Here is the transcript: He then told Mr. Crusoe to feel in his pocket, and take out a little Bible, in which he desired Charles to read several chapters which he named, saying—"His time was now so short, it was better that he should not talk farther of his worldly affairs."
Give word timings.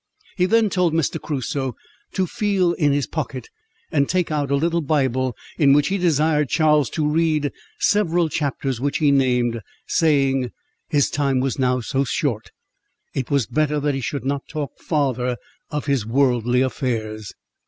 He 0.35 0.47
then 0.47 0.71
told 0.71 0.95
Mr. 0.95 1.21
Crusoe 1.21 1.75
to 2.13 2.25
feel 2.25 2.73
in 2.73 2.91
his 2.91 3.05
pocket, 3.05 3.49
and 3.91 4.09
take 4.09 4.31
out 4.31 4.49
a 4.49 4.55
little 4.55 4.81
Bible, 4.81 5.35
in 5.59 5.73
which 5.73 5.89
he 5.89 5.99
desired 5.99 6.49
Charles 6.49 6.89
to 6.97 7.07
read 7.07 7.51
several 7.77 8.27
chapters 8.27 8.81
which 8.81 8.97
he 8.97 9.11
named, 9.11 9.61
saying—"His 9.87 11.11
time 11.11 11.39
was 11.39 11.59
now 11.59 11.81
so 11.81 12.03
short, 12.03 12.49
it 13.13 13.29
was 13.29 13.45
better 13.45 13.79
that 13.79 13.93
he 13.93 14.01
should 14.01 14.25
not 14.25 14.47
talk 14.47 14.79
farther 14.79 15.37
of 15.69 15.85
his 15.85 16.03
worldly 16.03 16.61
affairs." 16.63 17.33